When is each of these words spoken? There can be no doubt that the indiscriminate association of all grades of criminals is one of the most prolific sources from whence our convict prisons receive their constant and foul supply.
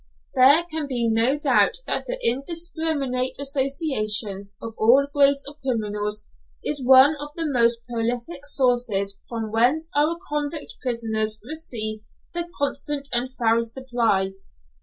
There 0.33 0.63
can 0.71 0.87
be 0.87 1.07
no 1.07 1.37
doubt 1.37 1.77
that 1.85 2.07
the 2.07 2.17
indiscriminate 2.23 3.37
association 3.37 4.41
of 4.59 4.73
all 4.79 5.05
grades 5.13 5.47
of 5.47 5.59
criminals 5.61 6.25
is 6.63 6.83
one 6.83 7.15
of 7.17 7.29
the 7.35 7.45
most 7.45 7.85
prolific 7.85 8.47
sources 8.47 9.19
from 9.29 9.51
whence 9.51 9.91
our 9.95 10.17
convict 10.27 10.73
prisons 10.81 11.39
receive 11.43 12.01
their 12.33 12.47
constant 12.59 13.09
and 13.13 13.29
foul 13.37 13.63
supply. 13.63 14.31